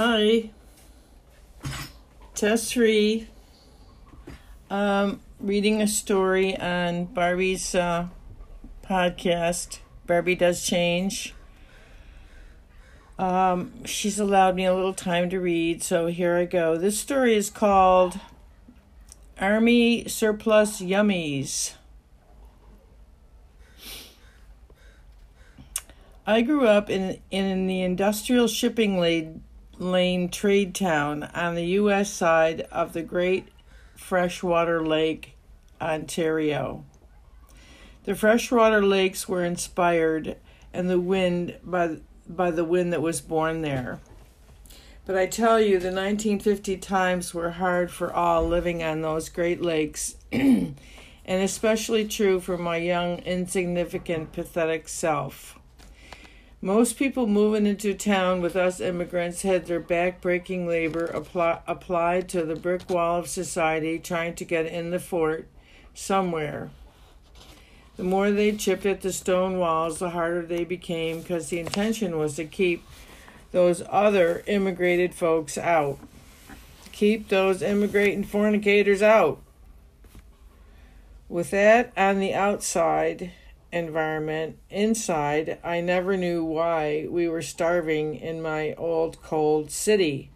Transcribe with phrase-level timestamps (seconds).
[0.00, 0.50] Hi.
[2.36, 3.26] Test three.
[4.70, 8.06] Um, reading a story on Barbie's uh,
[8.84, 9.80] podcast.
[10.06, 11.34] Barbie does change.
[13.18, 16.78] Um, she's allowed me a little time to read, so here I go.
[16.78, 18.20] This story is called
[19.40, 21.74] Army Surplus Yummies.
[26.24, 29.00] I grew up in in the industrial shipping
[29.78, 32.12] lane, trade town on the U.S.
[32.12, 33.48] side of the Great
[33.96, 35.36] Freshwater Lake,
[35.80, 36.84] Ontario.
[38.04, 40.36] The freshwater lakes were inspired
[40.72, 44.00] and the wind by by the wind that was born there.
[45.06, 49.62] But I tell you, the 1950 times were hard for all living on those Great
[49.62, 50.76] Lakes, and
[51.26, 55.57] especially true for my young, insignificant, pathetic self.
[56.60, 62.44] Most people moving into town with us immigrants had their back-breaking labor apply, applied to
[62.44, 65.46] the brick wall of society trying to get in the fort
[65.94, 66.70] somewhere.
[67.96, 72.18] The more they chipped at the stone walls, the harder they became because the intention
[72.18, 72.82] was to keep
[73.52, 75.98] those other immigrated folks out.
[76.90, 79.40] Keep those immigrating fornicators out.
[81.28, 83.30] With that on the outside,
[83.72, 84.58] environment.
[84.70, 90.30] Inside, I never knew why we were starving in my old cold city.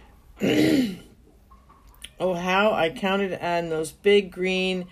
[0.42, 4.86] oh, how I counted on those big green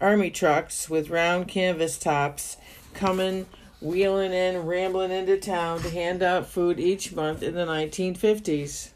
[0.00, 2.56] army trucks with round canvas tops
[2.94, 3.46] coming,
[3.80, 8.91] wheeling in, rambling into town to hand out food each month in the 1950s.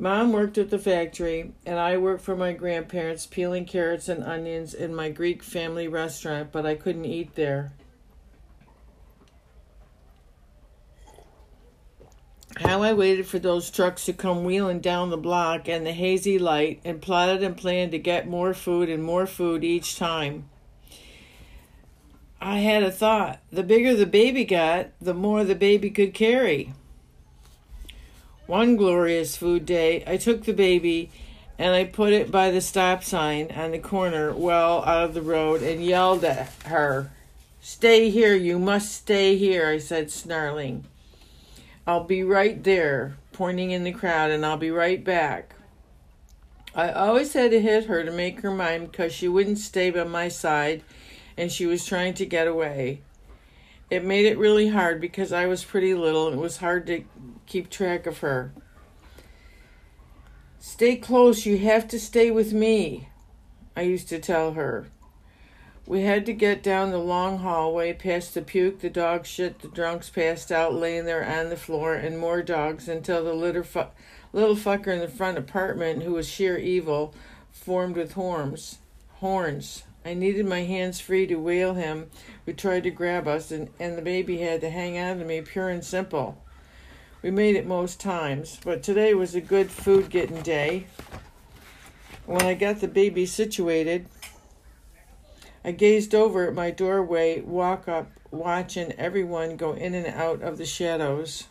[0.00, 4.72] Mom worked at the factory, and I worked for my grandparents peeling carrots and onions
[4.72, 7.74] in my Greek family restaurant, but I couldn't eat there.
[12.56, 16.38] How I waited for those trucks to come wheeling down the block and the hazy
[16.38, 20.48] light and plotted and planned to get more food and more food each time.
[22.40, 26.72] I had a thought the bigger the baby got, the more the baby could carry.
[28.50, 31.08] One glorious food day, I took the baby
[31.56, 35.22] and I put it by the stop sign on the corner well out of the
[35.22, 37.12] road and yelled at her.
[37.60, 40.82] Stay here, you must stay here, I said, snarling.
[41.86, 45.54] I'll be right there, pointing in the crowd, and I'll be right back.
[46.74, 50.02] I always had to hit her to make her mind because she wouldn't stay by
[50.02, 50.82] my side
[51.36, 53.02] and she was trying to get away.
[53.90, 57.04] It made it really hard because I was pretty little and it was hard to
[57.46, 58.52] keep track of her.
[60.60, 63.08] Stay close, you have to stay with me,
[63.74, 64.86] I used to tell her.
[65.86, 69.68] We had to get down the long hallway past the puke, the dog shit, the
[69.68, 73.86] drunks passed out laying there on the floor, and more dogs until the little, fu-
[74.32, 77.12] little fucker in the front apartment, who was sheer evil,
[77.50, 78.78] formed with horns.
[79.14, 79.82] Horns.
[80.04, 82.10] I needed my hands free to whale him
[82.46, 85.40] who tried to grab us, and, and the baby had to hang on to me,
[85.42, 86.42] pure and simple.
[87.22, 90.86] We made it most times, but today was a good food getting day.
[92.24, 94.06] When I got the baby situated,
[95.62, 100.56] I gazed over at my doorway, walk up, watching everyone go in and out of
[100.56, 101.48] the shadows.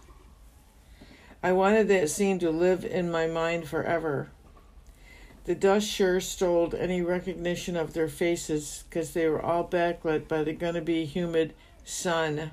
[1.43, 4.31] I wanted that scene to live in my mind forever.
[5.49, 10.43] The dust sure stole any recognition of their faces because they were all backlit by
[10.43, 12.51] the gonna be humid sun.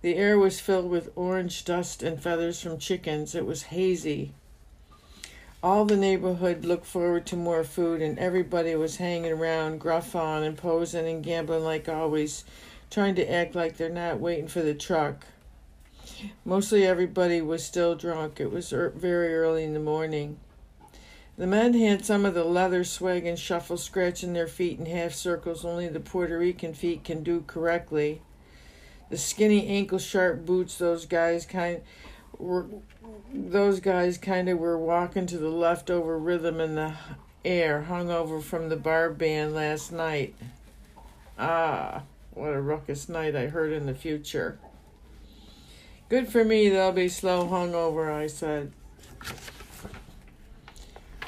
[0.00, 3.36] The air was filled with orange dust and feathers from chickens.
[3.36, 4.32] It was hazy.
[5.62, 10.42] All the neighborhood looked forward to more food, and everybody was hanging around, gruff on
[10.42, 12.44] and posing and gambling like always,
[12.90, 15.24] trying to act like they're not waiting for the truck.
[16.44, 18.40] Mostly everybody was still drunk.
[18.40, 20.40] It was er- very early in the morning.
[21.38, 25.12] The men had some of the leather swag and shuffle, scratching their feet in half
[25.12, 28.20] circles only the Puerto Rican feet can do correctly.
[29.08, 31.80] The skinny ankle sharp boots those guys kind
[32.38, 32.66] were
[33.32, 36.94] those guys kind of were walking to the leftover rhythm in the
[37.44, 40.34] air hung over from the bar band last night.
[41.38, 42.02] Ah,
[42.32, 44.58] what a ruckus night I heard in the future.
[46.08, 48.72] Good for me, they'll be slow hung over, I said.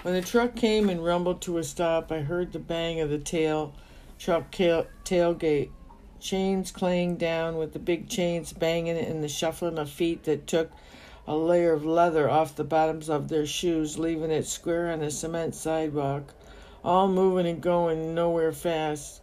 [0.05, 3.17] When the truck came and rumbled to a stop, I heard the bang of the
[3.17, 3.73] tail
[4.19, 5.71] truck tailgate,
[6.21, 10.71] chains clang down with the big chains banging and the shuffling of feet that took
[11.27, 15.11] a layer of leather off the bottoms of their shoes, leaving it square on the
[15.11, 16.35] cement sidewalk,
[16.85, 19.23] all moving and going nowhere fast.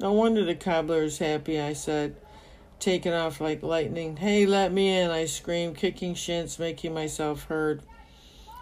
[0.00, 2.16] No wonder the cobbler is happy, I said.
[2.78, 4.16] taken off like lightning.
[4.16, 7.82] Hey, let me in, I screamed, kicking shins, making myself heard.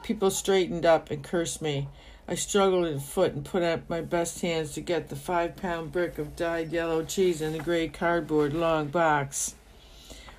[0.02, 1.88] People straightened up and cursed me.
[2.26, 5.93] I struggled in foot and put up my best hands to get the five pound
[5.93, 9.54] brick of dyed yellow cheese in the gray cardboard long box.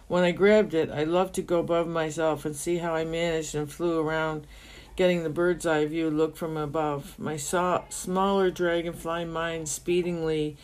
[0.08, 3.56] When I grabbed it, I loved to go above myself and see how I managed
[3.56, 4.48] and flew around,
[4.96, 7.18] getting the bird's eye view look from above.
[7.18, 10.58] My saw, smaller dragonfly mind speedingly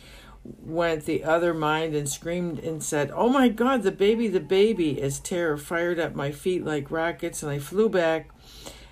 [0.44, 5.00] went the other mind and screamed and said, Oh my God, the baby, the baby,
[5.00, 8.30] as terror fired at my feet like rockets, and I flew back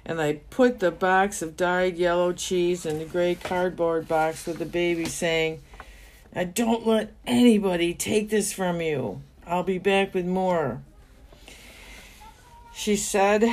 [0.08, 4.58] and I put the box of dyed yellow cheese in the gray cardboard box with
[4.58, 5.60] the baby, saying,
[6.34, 9.20] Now don't let anybody take this from you.
[9.46, 10.81] I'll be back with more.
[12.72, 13.44] She said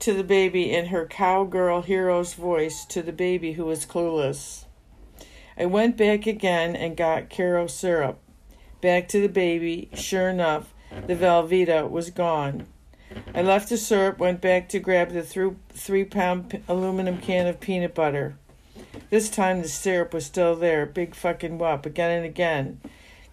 [0.00, 4.66] to the baby in her cowgirl hero's voice to the baby who was clueless.
[5.56, 8.18] I went back again and got Karo syrup.
[8.82, 9.88] Back to the baby.
[9.94, 10.74] Sure enough,
[11.06, 12.66] the Velveeta was gone.
[13.34, 17.60] I left the syrup, went back to grab the th- three pound aluminum can of
[17.60, 18.36] peanut butter.
[19.10, 22.80] This time the syrup was still there, big fucking whoop, again and again.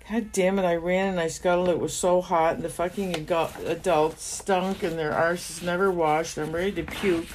[0.09, 1.69] God damn it, I ran and I scuttled.
[1.69, 6.37] It was so hot, and the fucking adults stunk and their arses never washed.
[6.37, 7.27] I'm ready to puke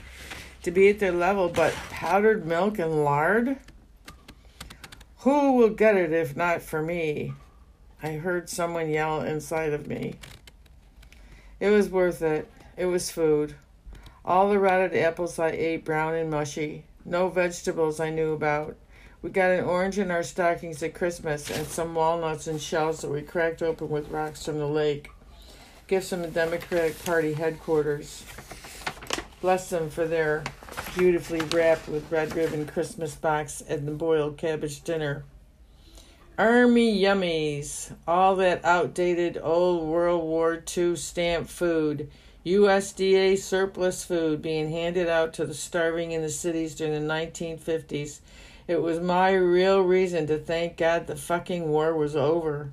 [0.66, 3.56] to be at their level, but powdered milk and lard?
[5.18, 7.34] Who will get it if not for me?
[8.02, 10.16] I heard someone yell inside of me.
[11.58, 12.50] It was worth it.
[12.76, 13.54] It was food.
[14.24, 16.84] All the rotted apples I ate brown and mushy.
[17.04, 18.76] No vegetables I knew about.
[19.22, 23.10] We got an orange in our stockings at Christmas and some walnuts and shells that
[23.10, 25.10] we cracked open with rocks from the lake.
[25.86, 28.24] Gifts from the Democratic Party headquarters.
[29.40, 30.44] Bless them for their
[30.96, 35.24] beautifully wrapped with red ribbon Christmas box and the boiled cabbage dinner.
[36.38, 42.10] Army yummies, all that outdated old World War II stamp food,
[42.44, 48.20] USDA surplus food being handed out to the starving in the cities during the 1950s.
[48.68, 52.70] It was my real reason to thank God the fucking war was over.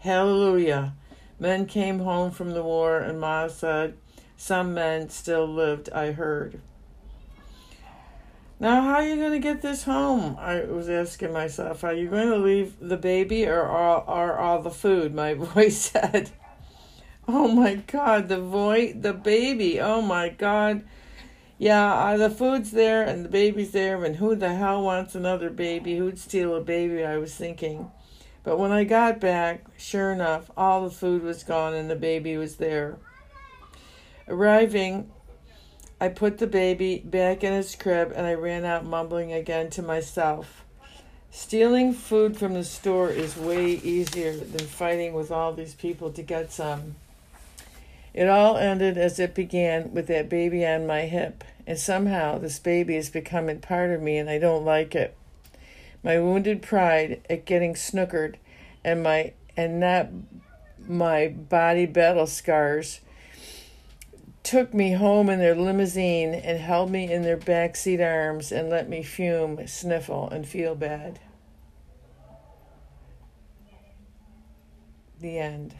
[0.00, 0.94] Hallelujah.
[1.38, 3.96] Men came home from the war, and Ma said
[4.36, 6.60] some men still lived, I heard.
[8.60, 10.36] Now, how are you going to get this home?
[10.40, 11.84] I was asking myself.
[11.84, 15.14] Are you going to leave the baby or all, or all the food?
[15.14, 16.30] My voice said.
[17.28, 19.80] Oh my God, the voice, the baby.
[19.80, 20.82] Oh my God.
[21.56, 25.50] Yeah, uh, the food's there and the baby's there, and who the hell wants another
[25.50, 25.96] baby?
[25.96, 27.04] Who'd steal a baby?
[27.04, 27.90] I was thinking.
[28.44, 32.36] But when I got back, sure enough, all the food was gone and the baby
[32.36, 32.98] was there.
[34.26, 35.10] Arriving
[36.00, 39.82] I put the baby back in his crib and I ran out mumbling again to
[39.82, 40.64] myself.
[41.30, 46.22] Stealing food from the store is way easier than fighting with all these people to
[46.22, 46.94] get some.
[48.14, 52.58] It all ended as it began with that baby on my hip, and somehow this
[52.58, 55.16] baby is becoming part of me and I don't like it.
[56.02, 58.36] My wounded pride at getting snookered
[58.84, 60.08] and my and not
[60.86, 63.00] my body battle scars
[64.42, 68.88] took me home in their limousine and held me in their backseat arms and let
[68.88, 71.20] me fume, sniffle, and feel bad.
[75.20, 75.74] The end.